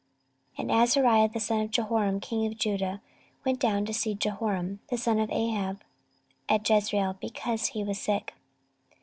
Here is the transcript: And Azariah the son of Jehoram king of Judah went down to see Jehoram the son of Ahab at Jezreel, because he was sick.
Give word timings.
And 0.57 0.71
Azariah 0.71 1.29
the 1.29 1.39
son 1.39 1.61
of 1.61 1.69
Jehoram 1.69 2.19
king 2.19 2.47
of 2.47 2.57
Judah 2.57 3.01
went 3.45 3.59
down 3.59 3.85
to 3.85 3.93
see 3.93 4.15
Jehoram 4.15 4.79
the 4.89 4.97
son 4.97 5.19
of 5.19 5.29
Ahab 5.29 5.83
at 6.49 6.67
Jezreel, 6.67 7.17
because 7.21 7.67
he 7.67 7.83
was 7.83 7.99
sick. 8.01 8.33